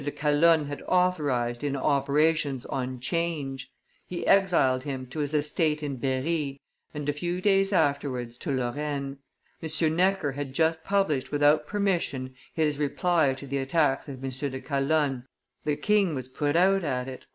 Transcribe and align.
de 0.03 0.09
Calonne 0.09 0.65
had 0.65 0.81
authorized 0.87 1.63
in 1.63 1.75
operations 1.75 2.65
on 2.65 2.99
'Change: 2.99 3.69
he 4.07 4.25
exiled 4.25 4.81
him 4.81 5.05
to 5.05 5.19
his 5.19 5.35
estate 5.35 5.83
in 5.83 5.95
Berry, 5.97 6.59
and 6.91 7.07
a 7.07 7.13
few 7.13 7.39
days 7.39 7.71
afterwards 7.71 8.35
to 8.39 8.49
Lorraine. 8.49 9.19
M. 9.61 9.95
Necker 9.95 10.31
had 10.31 10.53
just 10.53 10.83
published 10.83 11.31
without 11.31 11.67
permission 11.67 12.33
his 12.55 12.79
reply 12.79 13.35
to 13.35 13.45
the 13.45 13.59
attacks 13.59 14.09
of 14.09 14.23
M. 14.23 14.31
de 14.31 14.59
Calonne 14.59 15.23
the 15.65 15.75
king 15.75 16.15
was 16.15 16.27
put 16.27 16.55
out 16.55 16.83
at 16.83 17.07
it. 17.07 17.27